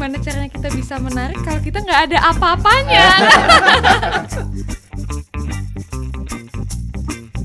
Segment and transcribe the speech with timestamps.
[0.00, 3.04] gimana caranya kita bisa menarik kalau kita nggak ada apa-apanya?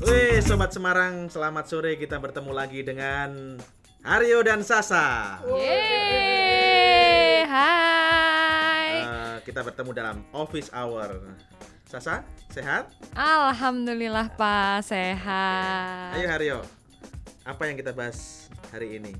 [0.00, 2.00] Wih, Sobat Semarang, selamat sore.
[2.00, 3.60] Kita bertemu lagi dengan
[4.00, 5.36] Aryo dan Sasa.
[5.44, 8.88] Yeay, hai.
[9.04, 11.36] Eh, kita bertemu dalam office hour.
[11.84, 12.88] Sasa, sehat?
[13.12, 16.16] Alhamdulillah Pak, sehat.
[16.16, 16.58] Ayo Haryo,
[17.44, 19.12] apa yang kita bahas hari ini?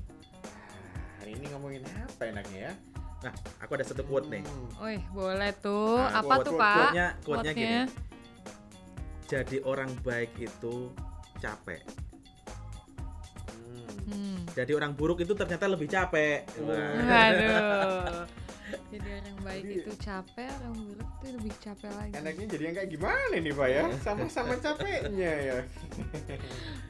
[1.21, 2.86] Hari ini ngomongin apa enaknya ya?
[3.17, 4.43] Nah, aku ada satu quote nih.
[4.77, 5.97] Wih, boleh tuh.
[5.97, 6.77] Nah, Apa quote- tuh, quote- Pak?
[6.77, 7.65] quote-nya- quote-nya gini.
[7.65, 7.83] Quote-nya.
[9.27, 10.75] Jadi orang baik itu
[11.37, 11.81] capek.
[14.07, 14.39] Hmm.
[14.55, 16.47] Jadi orang buruk itu ternyata lebih capek.
[16.63, 16.71] Oh.
[16.71, 16.95] Wah.
[17.03, 18.23] Waduh.
[18.87, 22.13] Jadi orang baik Jadi- itu capek, orang buruk tuh lebih capek lagi.
[22.15, 23.83] Enaknya jadi yang kayak gimana nih Pak ya?
[24.05, 25.57] Sama-sama capeknya ya.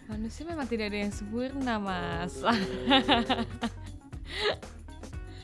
[0.06, 2.36] Manusia memang tidak ada yang sempurna, Mas.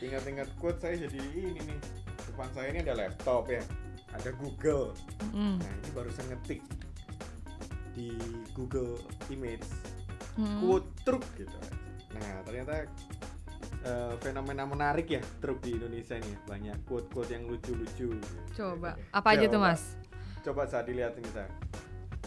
[0.04, 1.80] Ingat-ingat quote saya jadi ini nih.
[2.28, 3.64] Depan saya ini ada laptop ya.
[4.14, 4.92] Ada Google.
[5.32, 5.58] Hmm.
[5.58, 6.62] Nah, ini baru saya ngetik
[7.94, 8.14] di
[8.52, 8.98] Google
[9.30, 9.66] Image
[10.34, 10.66] Hmm.
[10.66, 11.54] quote truk gitu.
[12.18, 12.90] Nah, ternyata
[13.84, 18.16] eh, fenomena menarik ya truk di Indonesia ini banyak quote-quote yang lucu-lucu.
[18.56, 19.60] Coba, apa aja tuh.
[19.62, 19.94] Mas?
[20.42, 21.52] Coba saya dilihat ini saya.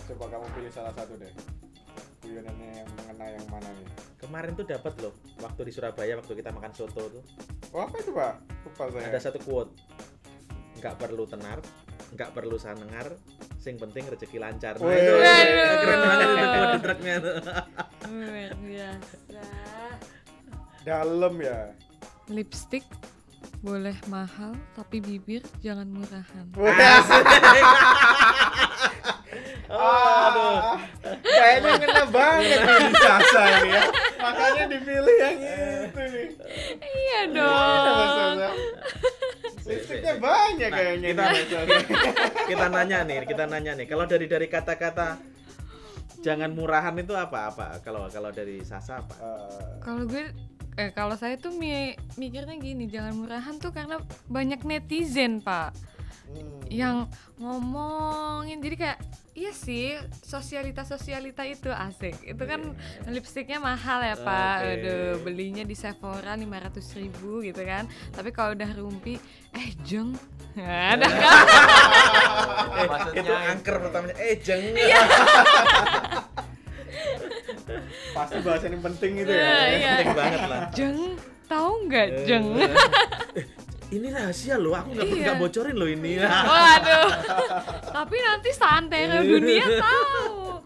[0.06, 1.32] Coba kamu pilih salah satu deh.
[2.22, 3.85] Guyonannya yang mengena yang mana nih?
[4.26, 7.22] Kemarin tuh dapat loh waktu di Surabaya waktu kita makan soto tuh.
[7.70, 8.42] Oh apa itu pak?
[8.66, 9.06] Lupa saya.
[9.06, 9.70] Ada satu quote.
[10.76, 11.62] Nggak perlu tenar,
[12.10, 13.14] nggak perlu sanengar,
[13.56, 14.76] sing penting rezeki lancar.
[14.76, 15.78] Nah, itu Waduh.
[15.78, 17.34] keren banget itu quote di truknya tuh.
[18.10, 19.16] Luar biasa.
[20.82, 21.60] Dalam ya.
[22.26, 22.82] Lipstick
[23.62, 26.44] boleh mahal, tapi bibir jangan murahan.
[26.58, 26.74] Wah,
[30.26, 30.54] aduh.
[30.62, 30.78] Ah,
[31.26, 33.82] Kayaknya ngena banget di Sasa ini ya.
[34.76, 35.36] Dipilih yang
[35.82, 36.28] itu nih.
[36.78, 38.34] Iya dong.
[38.36, 38.48] Sasa?
[39.66, 41.34] Lipstiknya banyak Nah, kayaknya kita-
[42.50, 43.86] kita nanya nih, kita nanya nih.
[43.86, 45.18] Kalau dari dari kata-kata
[46.20, 47.66] jangan murahan itu apa apa?
[47.80, 49.14] Kalau kalau dari Sasa apa?
[49.16, 50.30] Eh, Kalau gue
[50.76, 53.96] eh kalau saya tuh mi- mikirnya gini, jangan murahan tuh karena
[54.26, 55.72] banyak netizen, Pak.
[56.28, 56.54] Hmm.
[56.66, 56.96] Yang
[57.36, 58.98] ngomongin jadi kayak
[59.32, 62.72] iya sih sosialita sosialita itu asik itu kan
[63.06, 64.72] lipstiknya mahal ya pak Oke.
[64.74, 66.42] Aduh, belinya di Sephora 500
[66.96, 69.20] ribu gitu kan tapi kalau udah rumpi
[69.52, 70.16] eh jeng
[70.56, 71.44] ada kan
[72.76, 74.16] Eh, Maksudnya itu angker pertamanya.
[74.18, 74.60] Eh, jeng.
[78.12, 79.64] Pasti bahasan yang penting itu Nah, ya.
[79.70, 79.92] iya.
[79.94, 80.62] Penting banget lah.
[80.72, 80.98] jeng
[81.46, 83.44] tahu nggak jeng Eh,
[83.86, 85.22] ini rahasia loh, aku nggak Iya.
[85.22, 86.18] nggak bocorin loh ini.
[86.18, 87.08] waduh
[87.86, 90.58] tapi nanti seantero dunia tahu.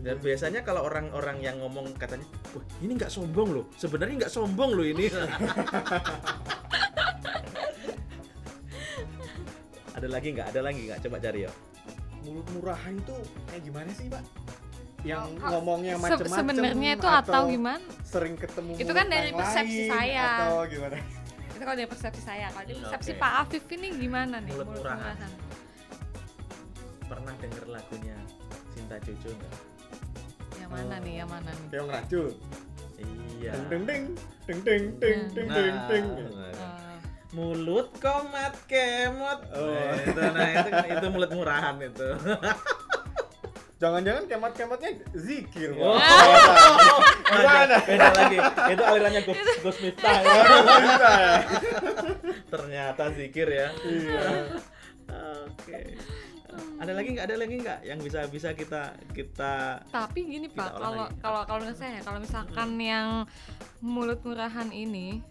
[0.00, 2.24] Dan biasanya kalau orang-orang yang ngomong katanya,
[2.56, 5.10] wah ini nggak sombong loh, sebenarnya nggak sombong loh ini.
[9.96, 10.46] ada lagi nggak?
[10.54, 10.98] Ada lagi nggak?
[11.04, 11.52] Coba cari ya.
[12.20, 13.16] mulut murahan itu
[13.48, 14.20] kayak gimana sih pak?
[15.00, 17.86] yang ngomongnya macam-macam sebenarnya itu atau, atau gimana?
[18.04, 20.26] sering ketemu itu kan dari persepsi lain, saya.
[20.28, 20.96] atau gimana?
[21.60, 22.46] Itu kalau dari persepsi saya.
[22.56, 23.20] Kalau dari persepsi okay.
[23.20, 24.52] Pak Afif ini gimana nih?
[24.56, 25.16] Mulut murahan,
[27.04, 28.16] pernah denger lagunya
[28.72, 29.54] Cinta Jojo nggak?
[30.56, 31.04] Yang mana oh.
[31.04, 31.14] nih?
[31.20, 31.68] Yang mana nih?
[31.72, 32.22] Yang Raju
[33.40, 33.52] iya.
[33.56, 34.04] Ding ding ding.
[34.46, 35.34] Ding ding ding iya.
[35.34, 36.50] ding ding deng, mulut Nah.
[36.50, 36.98] mat ah.
[37.30, 39.40] mulut komat kemot.
[39.54, 39.70] Oh.
[39.70, 42.08] Nah, itu, nah itu, itu mulut murahan itu.
[43.80, 45.72] Jangan-jangan kemat-kematnya zikir.
[45.80, 45.96] Oh.
[45.96, 46.12] Pak.
[47.32, 47.76] Gimana?
[47.80, 48.38] Beda lagi.
[48.76, 50.20] Itu alirannya Gus Gus Miftah.
[50.20, 50.32] ya.
[50.36, 51.36] Ya?
[52.52, 53.72] Ternyata zikir ya.
[53.80, 54.28] Iya.
[55.48, 55.96] Oke.
[56.76, 57.24] Ada lagi nggak?
[57.24, 61.60] Ada lagi nggak yang bisa bisa kita kita tapi gini Kita Pak kalau kalau kalau
[61.62, 63.24] menurut saya kalau misalkan yang
[63.80, 65.22] mulut murahan ini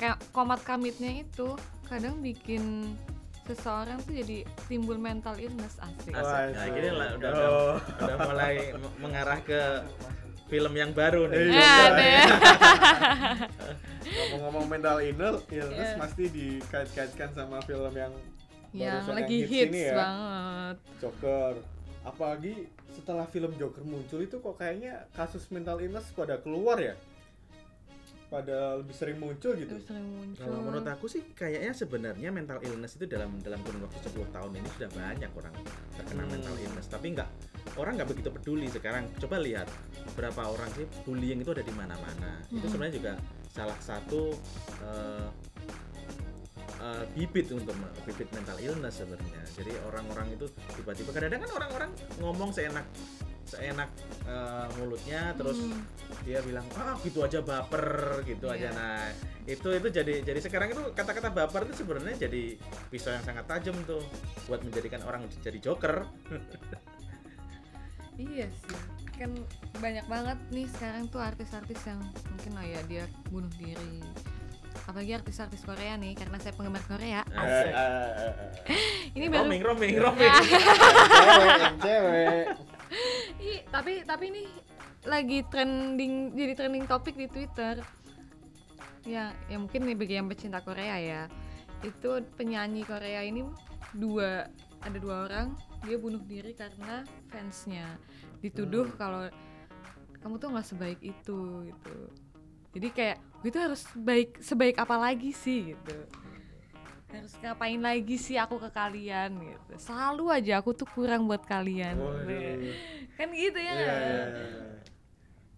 [0.00, 1.56] kayak komat kamitnya itu
[1.88, 2.94] kadang bikin
[3.46, 6.52] seseorang tuh jadi timbul mental illness asik Asik.
[6.52, 7.38] Nah, gini lah udah, Oh.
[7.38, 8.54] udah, udah mulai
[8.98, 9.60] mengarah ke
[10.46, 11.42] film yang baru nih.
[11.48, 11.58] Iya.
[11.58, 12.22] Ya, deh.
[14.06, 15.98] Ngomong-ngomong mental illness, illness Iya.
[15.98, 18.12] pasti dikait-kaitkan sama film yang
[18.70, 19.94] yang barusan lagi hits hits ini ya.
[19.96, 21.52] banget Joker.
[22.04, 22.54] Apalagi
[22.92, 26.94] setelah film Joker muncul itu kok kayaknya kasus mental illness pada keluar ya?
[28.26, 29.70] Pada lebih sering muncul gitu.
[29.70, 33.86] terus sering muncul Kalau menurut aku sih kayaknya sebenarnya mental illness itu dalam dalam kurun
[33.86, 35.54] waktu 10 tahun ini sudah banyak orang
[35.94, 36.32] terkena Hmm.
[36.32, 36.86] mental illness.
[36.86, 37.28] Tapi nggak
[37.76, 39.06] orang nggak begitu peduli sekarang.
[39.16, 39.70] Coba lihat
[40.12, 42.42] berapa orang sih bullying itu ada di mana-mana.
[42.48, 42.72] Itu Hmm.
[42.74, 43.12] sebenarnya juga
[43.46, 44.34] salah satu
[44.82, 45.26] eh,
[46.78, 49.42] eh, bibit untuk bibit mental illness sebenarnya.
[49.54, 52.84] Jadi orang-orang itu tiba-tiba kadang-kadang kan orang-orang ngomong seenak
[53.46, 53.86] seenak
[54.26, 55.80] eh, mulutnya terus Hmm.
[56.22, 57.86] dia bilang ah gitu aja baper
[58.22, 58.70] gitu aja Iya.
[58.74, 58.98] nah
[59.46, 62.58] itu itu jadi jadi sekarang itu kata-kata baper itu sebenarnya jadi
[62.90, 64.02] pisau yang sangat tajam tuh
[64.44, 66.02] buat menjadikan orang jadi joker
[68.16, 68.78] Iya sih,
[69.12, 69.28] kan
[69.76, 72.00] banyak banget nih sekarang tuh artis-artis yang
[72.32, 74.00] mungkin oh ya dia bunuh diri.
[74.88, 77.20] Apalagi artis-artis Korea nih, karena saya penggemar Korea.
[77.28, 78.32] Eh, eh, eh.
[79.20, 82.44] Ini baru, roaming roaming roaming cewek yang cewek
[83.42, 84.44] Ih, tapi tapi ini
[85.06, 87.82] lagi trending, jadi trending topik di Twitter.
[89.06, 91.22] Ya, ya mungkin nih bagi yang pecinta Korea ya,
[91.86, 93.46] itu penyanyi Korea ini
[93.94, 94.50] dua
[94.82, 95.54] ada dua orang
[95.86, 97.86] dia bunuh diri karena fansnya.
[98.42, 99.30] Dituduh kalau
[100.18, 101.96] kamu tuh nggak sebaik itu gitu.
[102.76, 105.72] Jadi kayak gue tuh harus baik sebaik apa lagi sih?
[105.72, 106.25] gitu
[107.08, 111.94] harus ngapain lagi sih aku ke kalian gitu selalu aja aku tuh kurang buat kalian
[111.94, 112.74] Waduh.
[113.14, 114.64] kan gitu ya Iya, iya, iya.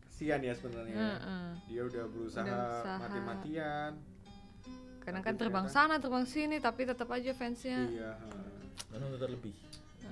[0.09, 0.97] Kasihan ya sebenarnya.
[0.99, 1.47] Heeh.
[1.69, 2.97] Dia udah berusaha, Udah berusaha.
[2.99, 3.93] mati-matian.
[4.99, 8.13] kadang kan terbang ternyata- sana terbang sini tapi tetap aja fansnya Iya.
[8.13, 8.45] heeh.
[8.91, 9.55] menuntut lebih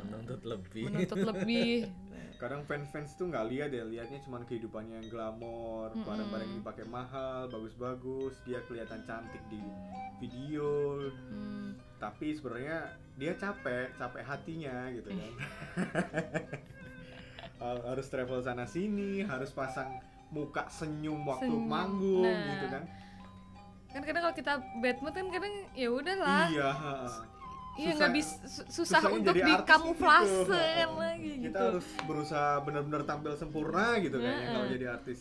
[0.00, 1.91] menuntut lebih menuntut lebih
[2.37, 6.05] Kadang fans-fans tuh nggak lihat ya, lihatnya cuma kehidupannya yang glamor, Mm-mm.
[6.05, 9.56] barang-barang yang dipakai mahal, bagus-bagus, dia kelihatan cantik di
[10.17, 15.33] video, Hmm, tapi sebenarnya dia capek, capek hatinya gitu kan.
[17.56, 19.97] Har- harus travel sana sini, harus pasang
[20.29, 22.53] muka senyum waktu Senyum, manggung nah.
[22.53, 22.85] gitu kan.
[23.89, 26.71] kan kadang kalau kita bad mood kan kadang ya udahlah Iya.
[27.76, 28.34] Iya nggak bisa
[28.69, 30.55] susah untuk artis dikamuflase gitu.
[30.56, 35.19] kan lagi Kita gitu harus berusaha benar-benar tampil sempurna gitu kayaknya kalau jadi artis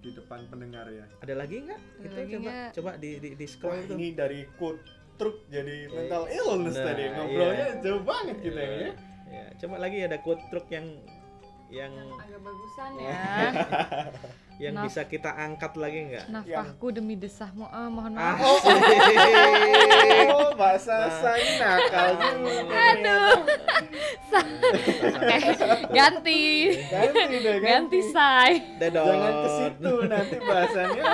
[0.00, 1.04] di depan pendengar ya.
[1.20, 2.68] ada lagi nggak lagi coba nggak?
[2.72, 4.80] coba di di, di Wah, scroll tuh ini dari quote
[5.20, 7.82] truk jadi mental illness Nah, tadi ngobrolnya iya.
[7.84, 8.70] jauh banget kita Iya.
[8.72, 8.92] ini ya.
[9.28, 10.86] ya coba lagi ada quote truk yang
[11.70, 13.14] yang agak bagusan ya.
[14.60, 16.26] Yang Naf- bisa kita angkat lagi nggak?
[16.28, 18.60] Nafkahku demi desahmu ah mohon Ah, maaf.
[20.36, 22.68] Oh, bahasa saya nakal juga.
[22.68, 23.34] aduh.
[25.16, 25.36] Oke,
[25.96, 26.42] ganti.
[26.76, 27.98] Ganti deh, ganti.
[28.04, 29.00] Say Dedot.
[29.00, 31.04] Jangan ke situ nanti bahasannya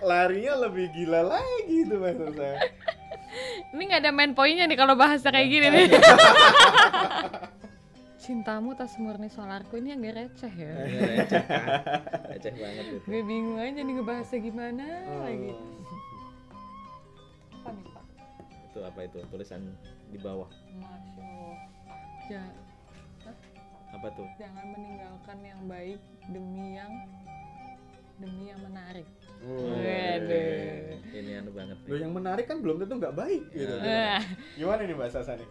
[0.00, 2.58] larinya lebih gila lagi itu bahasa saya.
[3.68, 5.86] ini nggak ada main poinnya nih kalau bahasa kayak gini nih
[8.28, 11.42] cintamu tak semurni solarku ini agak receh ya Iya, receh
[12.28, 15.24] receh banget itu gue bingung aja nih ngebahasnya gimana Oh.
[15.24, 15.50] lagi
[17.54, 18.04] apa nih pak
[18.62, 19.62] itu apa itu tulisan
[20.06, 21.56] di bawah Masya Allah.
[22.28, 22.56] Ja-
[23.88, 25.96] apa tuh jangan meninggalkan yang baik
[26.28, 26.92] demi yang
[28.18, 29.08] demi yang menarik
[29.38, 29.70] Oh.
[29.70, 30.98] Waduh.
[31.08, 33.70] ini anu banget Loh yang menarik kan belum tentu nggak baik gitu.
[33.78, 34.18] Eh,
[34.54, 35.46] Gimana nih bahasa Sani?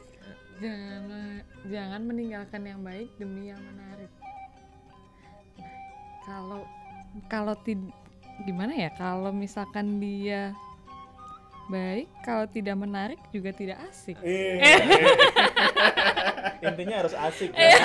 [0.57, 4.11] Jangan jangan meninggalkan yang baik demi yang menarik.
[5.57, 5.75] Nah,
[6.25, 6.61] kalau
[7.29, 7.79] kalau tid
[8.45, 8.89] gimana ya?
[8.93, 10.53] Kalau misalkan dia
[11.67, 14.15] baik kalau tidak menarik juga tidak asik.
[14.23, 14.63] Eh,
[16.67, 17.79] intinya harus asik Iya.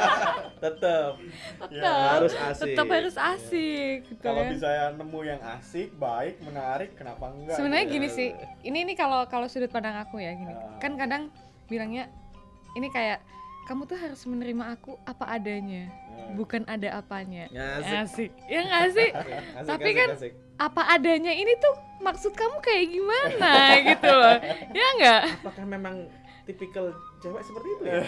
[0.62, 1.12] tetap
[1.58, 2.62] tetap harus asik.
[2.64, 7.56] Tetap harus asik gitu kalau bisa nemu yang asik, baik, menarik, kenapa enggak?
[7.58, 7.94] sebenarnya gitu?
[7.98, 8.28] gini sih
[8.62, 10.54] ini ini kalau kalau sudut pandang aku ya gini.
[10.54, 10.78] Ah.
[10.78, 11.28] kan kadang
[11.66, 12.08] bilangnya
[12.72, 13.20] ini kayak
[13.64, 17.44] kamu tuh harus menerima aku apa adanya Eh, bukan ada apanya.
[17.50, 18.00] Ya, asik.
[18.00, 18.30] asik.
[18.46, 19.08] Ya nggak sih?
[19.58, 20.32] Asik, Tapi asik, kan asik.
[20.56, 23.52] apa adanya ini tuh maksud kamu kayak gimana
[23.92, 24.36] gitu loh.
[24.72, 25.20] Ya nggak?
[25.38, 26.08] Apakah memang
[26.42, 26.88] tipikal
[27.18, 28.00] cewek seperti itu ya?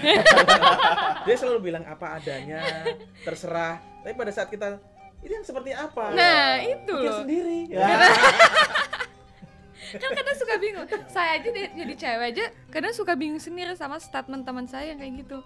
[1.27, 2.65] Dia selalu bilang apa adanya
[3.21, 3.77] terserah.
[4.01, 4.81] Tapi pada saat kita
[5.21, 6.05] ini yang seperti apa?
[6.09, 7.21] Nah itu Pikir loh.
[7.21, 7.59] sendiri
[9.91, 13.97] kan kadang suka bingung saya aja di- jadi cewek aja kadang suka bingung sendiri sama
[13.97, 15.41] statement teman saya yang kayak gitu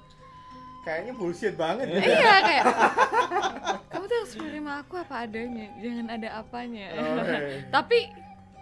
[0.82, 2.02] Kayaknya bullshit banget gitu.
[2.02, 2.64] iya kayak
[3.88, 7.38] kamu tuh harus menerima aku apa adanya jangan ada apanya Oh, iya.
[7.68, 7.98] tapi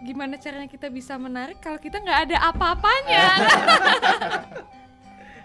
[0.01, 3.23] gimana caranya kita bisa menarik kalau kita nggak ada apa-apanya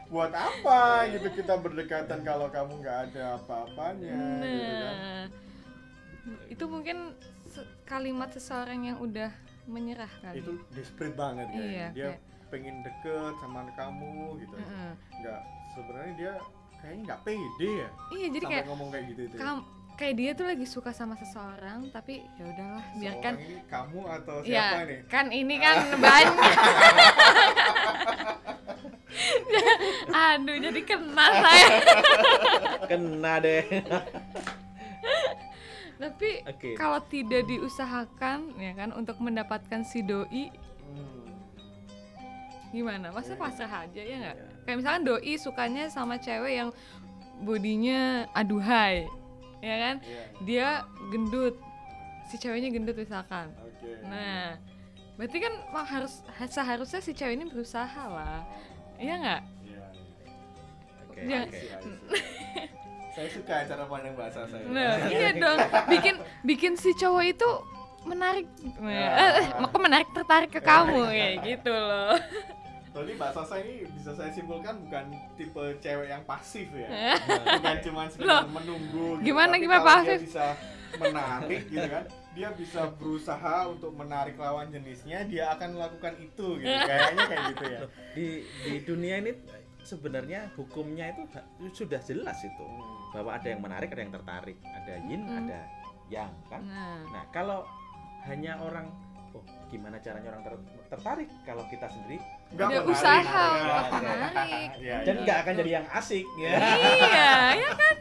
[0.07, 4.95] Buat apa gitu kita berdekatan kalau kamu nggak ada apa-apanya gitu kan.
[4.95, 5.25] nah
[6.47, 6.97] itu mungkin
[7.45, 9.31] se- kalimat seseorang yang udah
[9.67, 11.67] menyerah kali Itu desperate banget kayaknya.
[11.69, 14.55] Iya, Dia kayak- pengen deket sama kamu gitu.
[14.55, 14.93] Heeh.
[15.19, 15.41] Nggak
[15.75, 16.33] sebenarnya dia
[16.77, 17.89] kayaknya nggak pede ya.
[18.13, 19.37] iya jadi sampai kayak ngomong kayak gitu itu.
[19.37, 19.57] kam
[19.97, 24.77] kayak dia tuh lagi suka sama seseorang tapi ya udahlah biarkan ini kamu atau siapa
[24.77, 25.01] ya nih?
[25.09, 26.37] kan ini kan banyak
[30.31, 31.69] aduh jadi kena saya
[32.87, 33.65] kena deh
[35.97, 36.77] tapi Oke.
[36.77, 40.53] kalau tidak diusahakan ya kan untuk mendapatkan si doi
[40.87, 41.27] Hmm.
[42.71, 44.47] gimana masa pasrah aja ya nggak Iya.
[44.63, 46.71] kayak misalkan doi sukanya sama cewek yang
[47.39, 49.09] bodinya aduhai
[49.59, 50.23] ya kan Iya.
[50.45, 50.69] dia
[51.09, 51.57] gendut
[52.27, 53.89] si ceweknya gendut misalkan Oke.
[54.05, 54.55] nah
[55.17, 58.45] berarti kan harus seharusnya si cewek ini berusaha lah
[58.97, 59.81] iya nggak Iya.
[61.25, 61.41] iya.
[61.41, 61.41] Ya.
[63.17, 64.65] Saya suka cara pandang bahasa saya.
[64.69, 65.57] nah iya dong
[65.89, 67.49] bikin bikin si cowok itu
[68.05, 68.45] menarik
[68.85, 72.13] eh, eh, menarik tertarik ke kamu kayak gitu loh
[72.97, 75.05] Berarti Mbak Sasa ini bisa saya simpulkan bukan
[75.37, 77.13] tipe cewek yang pasif ya.
[77.61, 79.25] bukan cuma sekedar menunggu gitu.
[79.29, 80.17] Gimana, Tapi gimana pasif?
[80.17, 80.47] Dia bisa
[80.97, 82.05] menarik gitu kan.
[82.33, 86.73] Dia bisa berusaha untuk menarik lawan jenisnya, dia akan melakukan itu gitu.
[86.89, 87.81] Kayaknya kayak gitu ya.
[88.17, 88.27] Di
[88.65, 89.33] di dunia ini
[89.87, 91.23] sebenarnya hukumnya itu
[91.73, 92.67] sudah jelas itu
[93.11, 95.39] bahwa ada yang menarik, ada yang tertarik, ada yin, Mm.
[95.41, 95.61] ada
[96.09, 96.61] yang kan.
[96.61, 97.63] nah Nah, kalau
[98.25, 98.91] hanya orang
[99.31, 102.93] oh gimana caranya orang ter- tertarik kalau kita sendiri Nggak Udah menarik.
[102.93, 103.79] usaha iya.
[103.91, 104.69] menarik.
[104.77, 105.23] Iya, dan iya.
[105.23, 106.51] nggak akan jadi yang asik ya.
[106.51, 107.97] iya ya kan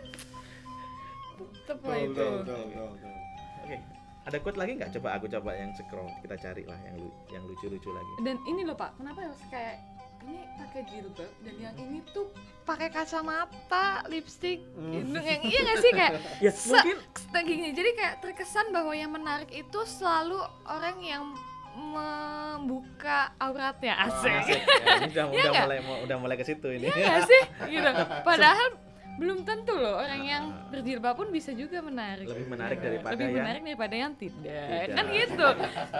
[1.65, 3.13] Betul, itu betul, betul, betul, betul.
[3.59, 3.75] Oke.
[4.23, 4.89] Ada quote lagi nggak?
[4.91, 6.09] Coba aku coba yang scroll.
[6.19, 8.13] Kita cari lah yang lu- yang lucu-lucu lagi.
[8.21, 9.81] dan ini loh pak kenapa harus kayak
[10.25, 12.25] ini pakai jilbab dan yang ini tuh
[12.61, 14.89] pakai kacamata lipstick Hmm.
[14.91, 16.13] hidung yang iya gak sih kayak
[16.45, 16.97] Ya Se- mungkin
[17.45, 21.23] gini jadi kayak terkesan bahwa yang menarik itu selalu orang yang
[21.75, 24.61] membuka auratnya asik asik.
[24.81, 25.65] Ya, ini udah Iya udah nggak?
[25.65, 26.87] mulai udah mulai ke situ ini.
[26.87, 27.89] Iya gak sih gitu
[28.27, 28.67] padahal
[29.15, 32.87] belum tentu loh orang yang berjilbab pun bisa juga menarik Lebih menarik Gitu.
[32.89, 34.91] daripada lebih yang- menarik daripada yang tidak, Tidak.
[34.91, 35.47] kan gitu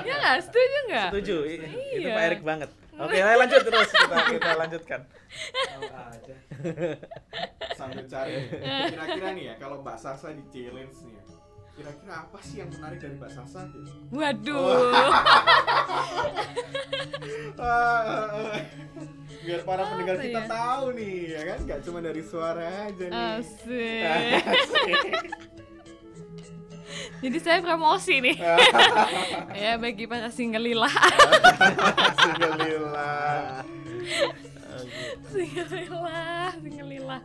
[0.02, 1.36] ya nggak setuju nggak Setuju.
[1.42, 1.60] I-
[1.94, 2.12] Itu Iya.
[2.12, 2.70] Pak Erik banget.
[2.96, 3.90] Oke, ayo lanjut terus.
[3.92, 5.02] Kita kita lanjutkan.
[7.76, 8.34] sambil cari.
[8.88, 11.24] Kira-kira nih ya kalau Mbak Sasa di challenge nih ya
[11.76, 13.92] kira-kira apa sih yang menarik dari Mbak Sasa gitu?
[14.16, 14.96] waduh.
[17.60, 18.56] Ah,
[19.46, 20.48] biar para pendengar Apa kita ya?
[20.48, 21.60] tahu nih ya kan?
[21.68, 23.28] Nggak cuma dari suara aja nih.
[23.44, 24.04] Asik
[27.26, 28.38] jadi saya promosi nih
[29.66, 30.86] ya bagi para single lila
[32.22, 33.10] Single lila.
[35.30, 36.22] Single lila
[36.62, 37.18] single lila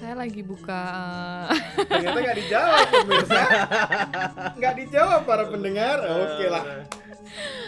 [0.00, 0.84] saya lagi buka
[1.92, 3.42] ternyata nggak dijawab pemirsa.
[4.56, 6.00] Nggak dijawab para pendengar.
[6.00, 6.64] Oke lah.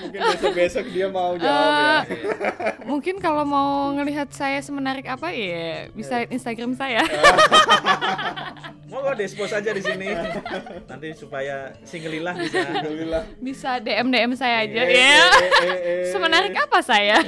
[0.00, 1.92] Mungkin besok besok dia mau jawab ya.
[2.08, 2.08] Eh,
[2.90, 7.04] mungkin kalau mau ngelihat saya semenarik apa ya bisa lihat Instagram saya.
[8.92, 10.04] Mau di expose aja di sini.
[10.84, 12.60] Nanti supaya singgelilah bisa.
[13.40, 15.16] Bisa DM DM saya aja Eh, ya.
[15.16, 16.04] eh, eh, eh.
[16.12, 17.20] semenarik apa saya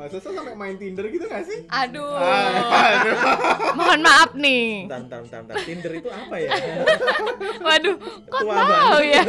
[0.00, 3.16] Masa Sasa sampai main Tinder gitu nggak sih aduh Ah, aduh.
[3.76, 5.56] mohon maaf nih Bentar, bentar, bentar, bentar.
[5.62, 6.50] Tinder itu apa ya?
[7.66, 9.04] waduh kok Tua tahu banget.
[9.04, 9.22] ya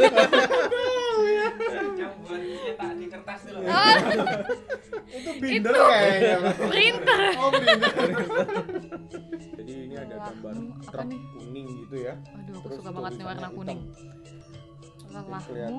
[1.92, 3.96] yang buat cetak di kertas dulu Oh,
[5.12, 7.92] itu binder kayaknya printer oh binder
[9.52, 10.52] jadi ini ada gambar
[10.82, 11.20] truk nih?
[11.36, 13.80] kuning gitu ya Aduh, aku Terus suka banget nih warna kuning.
[15.12, 15.76] Lelahmu,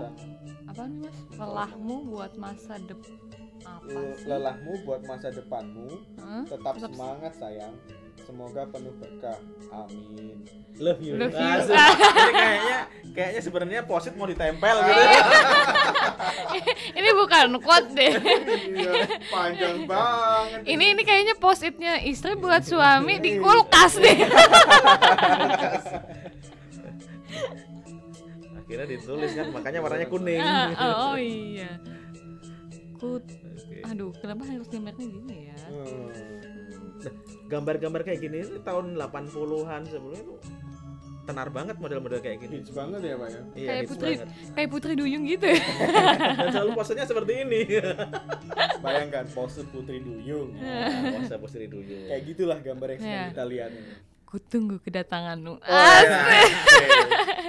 [0.64, 1.18] apa nih mas?
[1.34, 3.18] Lelahmu buat masa depan
[3.64, 4.26] apa sih?
[4.28, 5.90] lelahmu buat masa depanmu
[6.20, 6.44] Hah?
[6.46, 7.76] tetap Tetap- semangat sayang
[8.24, 9.38] semoga penuh berkah
[9.72, 11.14] amin Love you.
[11.22, 11.38] Love you.
[11.70, 12.78] Ini kayaknya
[13.14, 15.02] kayaknya sebenarnya posit mau ditempel gitu.
[16.98, 18.14] Ini bukan quote deh.
[18.74, 18.94] iya
[19.30, 24.18] panjang banget ini ini kayaknya post-itnya istri buat suami di kulkas deh.
[28.58, 30.42] Akhirnya ditulis kan, makanya warnanya kuning.
[30.42, 31.78] Oh, oh iya.
[33.04, 33.84] Kut, Oke.
[33.84, 35.58] aduh, kenapa harus gambarnya gini ya?
[35.60, 36.08] Hmm.
[37.46, 40.36] Gambar-gambar kayak gini itu tahun 80-an sebelumnya itu
[41.24, 42.60] tenar banget model-model kayak gini.
[42.60, 44.28] hits banget ya pak ya Iya, Kayak putri, banget.
[44.54, 45.60] kayak putri duyung gitu ya.
[46.34, 47.62] Dan selalu posenya seperti ini.
[48.80, 51.84] bayangkan pose putri duyung Nah, Wasa posisi dulu.
[52.08, 53.32] kayak gitulah gambar yang sedang Iya.
[53.32, 53.94] kita lihat ini
[54.26, 55.54] Kutunggu kedatanganmu.
[55.54, 56.10] Oh, Asik.
[56.10, 56.42] ya.
[56.42, 56.88] Oke.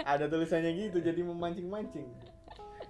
[0.05, 2.07] ada tulisannya gitu jadi memancing-mancing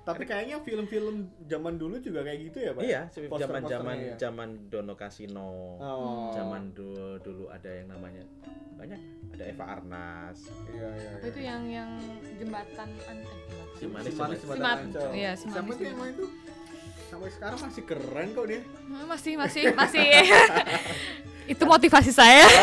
[0.05, 4.15] tapi kayaknya film-film zaman dulu juga kayak gitu ya pak Iya, zaman-zaman ya?
[4.21, 5.77] zaman Dono Kasino.
[5.77, 6.29] oh.
[6.31, 8.21] Zaman dulu dulu ada yang namanya
[8.75, 9.01] banyak
[9.33, 10.39] ada Eva Arnas.
[10.69, 11.91] iya iya Apa itu yang yang
[12.37, 13.33] jembatan an eh,
[13.75, 13.75] jembatan.
[13.75, 14.53] Si manis, si manis si manis.
[14.53, 15.11] Jembatan Simat- Ancol.
[15.15, 16.31] iya, si siapa tuh yang main tuh
[17.05, 20.05] sampai sekarang masih keren kok dia Hmm, Masih masih masih
[21.47, 22.45] itu motivasi saya.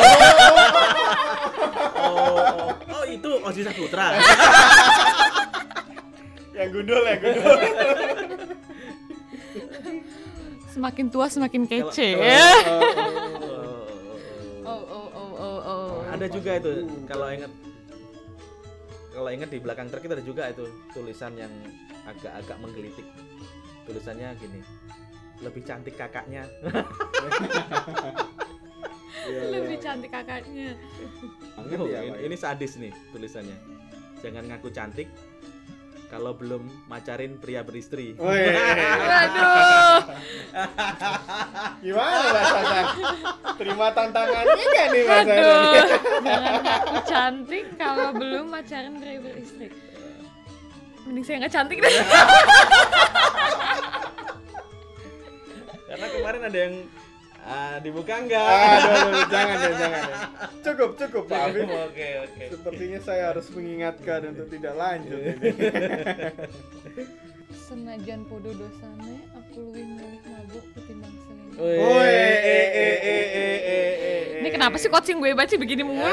[2.02, 4.18] Oh, oh, oh itu Ozi Saputra.
[6.52, 7.58] yang gundul ya gundul
[10.72, 12.48] Semakin tua semakin kece ya.
[12.64, 13.92] Oh, oh, oh, oh.
[14.62, 15.88] Oh oh oh oh oh.
[16.08, 17.52] Ada juga itu kalau ingat
[19.12, 20.64] kalau ingat di belakang truk itu ada juga itu
[20.96, 21.52] tulisan yang
[22.08, 23.04] agak-agak menggelitik.
[23.84, 24.64] Tulisannya gini.
[25.44, 26.48] Lebih cantik kakaknya.
[29.22, 30.74] Iya, lebih cantik kakaknya
[31.54, 32.26] Oh, ya, ini, Pak, ya.
[32.26, 33.54] ini sadis nih tulisannya.
[34.26, 35.14] Jangan ngaku cantik
[36.12, 38.20] kalau belum macarin pria beristri.
[38.20, 40.04] Woi, aduh
[41.88, 42.82] gimana Mbak Sasa?
[43.56, 45.32] Terima tantangannya nggak nih Sasa?
[45.32, 45.88] aduh
[46.28, 49.68] jangan aku cantik kalau belum pacaran pria beristri
[51.08, 51.96] mending saya nggak cantik deh
[55.88, 56.76] Karena kemarin ada yang
[57.48, 58.46] ah, dibuka enggak?
[58.46, 60.18] Aduh, aduh, jangan ya, jangan ya.
[60.62, 61.66] Cukup, cukup Pak Afif.
[61.66, 62.44] Oke, oke.
[62.54, 65.50] Sepertinya saya harus mengingatkan untuk tidak lanjut ini.
[67.72, 73.28] senajan podo dosane aku luwih milih mabuk ketimbang selingkuh Woi, Woi, eh, eh, eh, eh,
[73.32, 74.24] eh, eh.
[74.44, 76.04] ini kenapa sih coaching gue baca begini mulu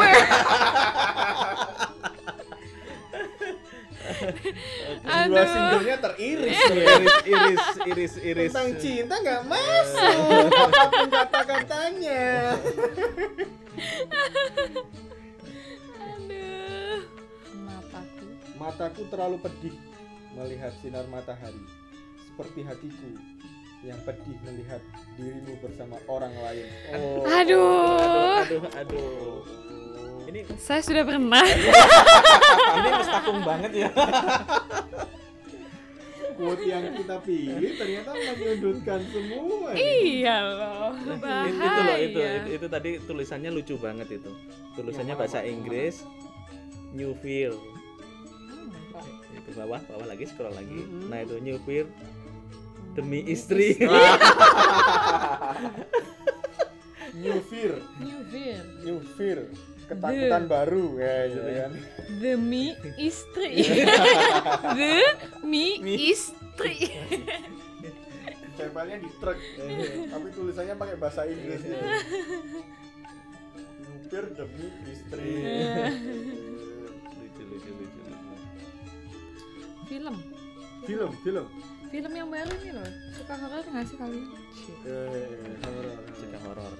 [5.26, 6.54] Dua singlenya teriris.
[6.78, 8.52] Iris, iris, iris, iris.
[8.54, 12.26] Tentang cinta nggak masuk apa pun kata-katanya.
[15.98, 17.00] aduh
[17.66, 18.26] mataku
[18.58, 19.74] Mataku terlalu pedih
[20.38, 21.64] melihat sinar matahari,
[22.30, 23.10] seperti hatiku
[23.86, 24.82] yang pedih melihat
[25.14, 26.66] dirimu bersama orang lain.
[26.94, 27.22] Oh.
[27.26, 27.98] Aduh.
[28.02, 29.67] aduh, aduh, aduh.
[30.28, 31.40] Ini saya sudah pernah
[32.76, 33.88] ini mustakung banget ya.
[36.36, 39.72] Quote yang kita pilih ternyata menyudutkan semua.
[39.74, 44.30] iya loh bahaya itu loh itu, itu itu tadi tulisannya lucu banget itu.
[44.76, 46.04] Tulisannya mana, bahasa Inggris
[46.92, 47.56] New Feel.
[48.52, 48.68] Hmm.
[49.32, 50.76] Itu bawah, bawah lagi scroll lagi.
[50.76, 51.08] Mhm.
[51.08, 51.88] Nah, itu New Feel
[52.92, 53.80] demi istri.
[57.18, 59.50] New fear, New Fear new fear,
[59.88, 61.72] ketakutan baru ya gitu kan.
[62.16, 62.64] demi
[62.96, 63.64] istri
[64.78, 65.66] demi
[66.06, 66.92] istri
[68.54, 69.38] Tempelnya di truk,
[70.10, 71.62] tapi tulisannya pakai bahasa Inggris.
[71.62, 71.78] ya.
[73.78, 75.30] New fear demi istri.
[77.14, 78.02] lucu, lucu, lucu,
[79.86, 80.16] film
[80.82, 81.46] film, film.
[81.86, 84.26] film yang baru ini loh suka horor nggak sih kalian
[84.82, 85.86] Eh, horor.
[86.12, 86.74] Suka horor.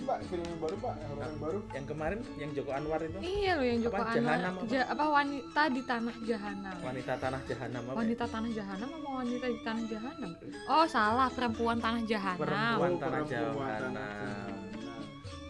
[0.00, 0.94] Sih Pak film yang baru Pak?
[1.04, 1.58] Horor yang baru?
[1.70, 4.62] Yang kemarin yang Joko Anwar itu iya loh yang Joko Apa, Anwar Jahanam apa?
[4.64, 7.92] Ja- apa wanita di tanah jahanam wanita tanah jahanam apa?
[7.92, 7.98] ya?
[8.00, 10.30] wanita tanah jahanam apa wanita di tanah jahanam
[10.66, 12.90] oh salah perempuan tanah jahanam Perempuan.
[12.90, 13.92] Oh, tanah perempuan jahanam.
[13.92, 15.02] tanah jahanam.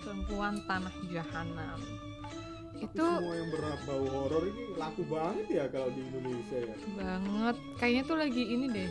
[0.02, 6.00] perempuan tanah jahanam Tapi itu semua yang berbau horor ini laku banget ya kalau di
[6.02, 6.74] Indonesia ya.
[6.96, 8.90] banget kayaknya tuh lagi ini deh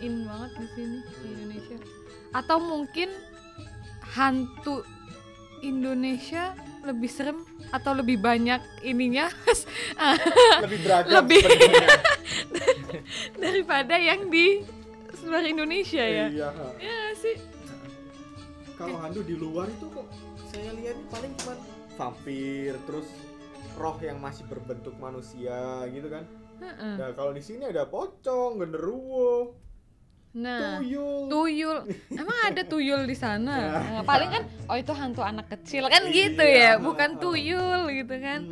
[0.00, 1.76] in banget di sini di Indonesia
[2.32, 3.12] atau mungkin
[4.10, 4.82] hantu
[5.60, 9.28] Indonesia lebih serem atau lebih banyak ininya
[10.64, 11.42] Lebih beragam Lebih.
[13.44, 14.64] daripada yang di
[15.20, 16.48] luar Indonesia ya Iya.
[16.80, 17.36] ya sih
[18.74, 20.08] Kalau hantu di luar itu kok
[20.48, 21.54] saya lihat paling cuma
[21.94, 23.04] vampir terus
[23.76, 26.24] roh yang masih berbentuk manusia gitu kan.
[26.58, 26.94] Heeh.
[26.96, 29.52] Nah, kalau di sini ada pocong, genderuwo,
[30.30, 31.26] nah tuyul.
[31.26, 31.78] tuyul
[32.12, 33.56] emang ada tuyul di sana
[33.98, 36.14] Nah, paling kan oh itu hantu anak kecil kan Iya.
[36.14, 38.46] gitu ya bukan tuyul gitu kan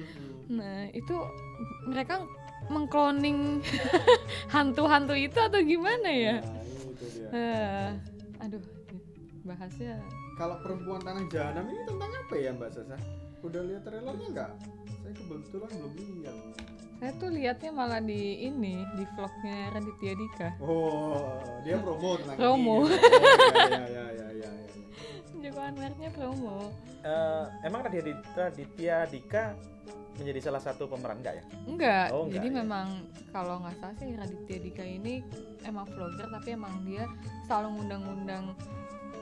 [0.48, 1.14] nah itu
[1.84, 2.26] mereka
[2.66, 3.62] mengkloning
[4.54, 6.36] hantu-hantu itu atau gimana ya
[7.28, 7.36] Nah.
[7.36, 7.90] Eh,
[8.40, 8.62] aduh
[9.44, 10.00] bahasnya
[10.34, 12.96] Kalau perempuan tanah jahanam ini tentang apa ya Mbak Sasa?
[13.38, 14.50] Udah lihat trailernya nggak?
[14.96, 16.36] Saya kebetulan belum lihat.
[16.98, 22.76] Saya tuh lihatnya malah di ini di vlognya Raditya Dika Oh, dia promo tentang Promo.
[22.82, 22.90] ini.
[22.90, 24.72] Oh, ya, ya, ya, ya, ya, ya.
[25.38, 26.56] Joko Anwarnya promo
[27.00, 29.54] Eh, emang Raditya Raditya Dika
[30.14, 31.44] menjadi salah satu pemeran enggak ya?
[31.64, 32.54] enggak, Oh, enggak, jadi ya.
[32.58, 32.86] memang
[33.30, 35.22] kalau nggak salah sih Raditya Dika ini
[35.62, 37.06] emang vlogger tapi emang dia
[37.44, 38.44] selalu ngundang-ngundang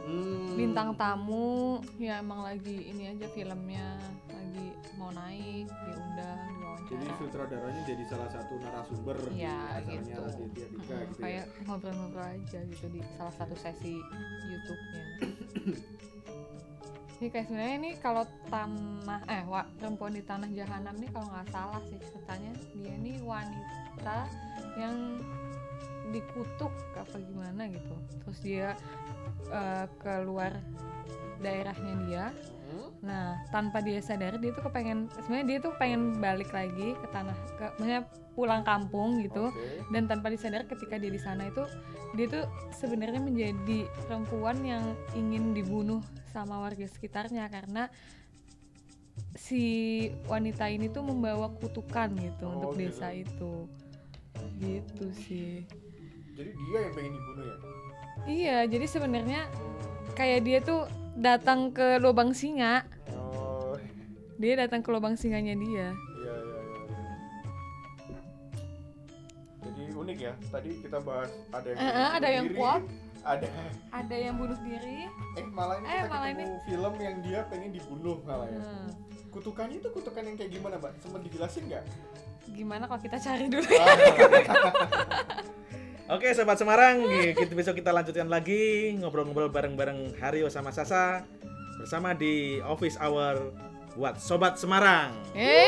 [0.07, 0.55] Hmm.
[0.55, 3.99] bintang tamu ya emang lagi ini aja filmnya
[4.57, 6.41] lagi mau naik diundang
[6.87, 10.23] Jadi diwawancara sutradaranya jadi salah satu narasumber di Ya, acaranya gitu.
[10.23, 11.63] Raditya Dika Mm, gitu kayak ya.
[11.67, 13.95] ngobrol-ngobrol aja gitu di salah satu sesi
[14.47, 15.05] YouTube-nya.
[17.17, 21.49] ini kayak sebenarnya ini kalau tanah eh wa, perempuan di tanah jahanam nih kalau nggak
[21.51, 24.19] salah sih ceritanya dia ini wanita
[24.79, 24.97] yang
[26.07, 27.95] dikutuk apa gimana gitu.
[28.23, 28.69] Terus dia
[29.49, 30.53] eh, keluar
[31.39, 32.25] daerahnya dia?
[33.05, 37.37] Nah, tanpa dia sadari dia tuh kepengen sebenarnya dia tuh pengen balik lagi ke tanah
[37.55, 38.03] ke maksudnya
[38.35, 39.49] pulang kampung gitu.
[39.53, 39.87] Oke.
[39.95, 41.63] Dan tanpa disadari ketika dia di sana itu
[42.19, 44.83] dia tuh sebenarnya menjadi perempuan yang
[45.15, 46.03] ingin dibunuh
[46.35, 47.87] sama warga sekitarnya karena
[49.37, 49.63] si
[50.27, 52.81] wanita ini tuh membawa kutukan gitu Oh, untuk gitu.
[52.91, 53.53] desa itu.
[54.59, 55.53] Gitu sih.
[56.37, 57.57] Jadi dia yang pengen dibunuh ya?
[58.27, 59.47] Iya, jadi sebenarnya
[60.13, 60.85] kayak dia tuh
[61.15, 62.83] datang ke lubang singa.
[63.15, 63.73] Oh,
[64.37, 65.89] Dia datang ke lubang singanya dia.
[66.13, 66.81] iya iya iya.
[66.85, 67.11] iya.
[69.63, 70.33] Jadi unik ya.
[70.45, 72.83] Tadi kita bahas ada yang Eh, eh, bunuh ada yang kuat.
[73.25, 73.47] ada
[73.91, 74.99] Ada yang bunuh diri.
[75.35, 78.61] eh malah ini Eh, kita malah ketemu film yang dia pengen dibunuh malah ya.
[78.61, 78.89] Hmm.
[79.29, 80.93] Kutukannya itu kutukan yang kayak gimana, Mbak?
[80.99, 81.85] Sempat dijelasin nggak?
[82.49, 83.67] Gimana kalau kita cari dulu?
[86.07, 87.03] Oke sobat Semarang,
[87.35, 91.27] kita besok kita lanjutkan lagi ngobrol-ngobrol bareng-bareng Hario sama Sasa
[91.83, 93.51] bersama di Office Hour
[93.99, 95.11] buat Sobat Semarang.
[95.35, 95.67] Eh.